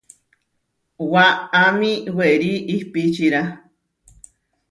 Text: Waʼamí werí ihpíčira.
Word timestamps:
Waʼamí 1.11 1.91
werí 2.17 2.53
ihpíčira. 2.75 3.41